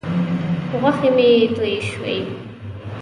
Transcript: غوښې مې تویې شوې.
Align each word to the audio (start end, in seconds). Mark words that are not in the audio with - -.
غوښې 0.81 1.09
مې 1.15 1.29
تویې 1.55 1.79
شوې. 1.89 2.17